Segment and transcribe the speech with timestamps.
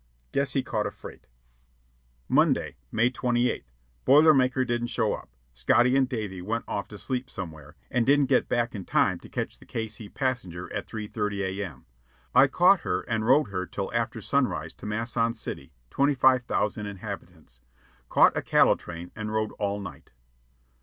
[0.31, 1.27] Guess he caught a freight.
[2.27, 3.65] "Monday, May 28th.
[4.03, 5.29] Boiler Maker didn't show up.
[5.53, 9.29] Scotty and Davy went off to sleep somewhere, and didn't get back in time to
[9.29, 10.09] catch the K.C.
[10.09, 11.85] passenger at 3.30 A.M.
[12.33, 17.59] I caught her and rode her till after sunrise to Masson City, 25,000 inhabitants.
[18.09, 20.09] Caught a cattle train and rode all night.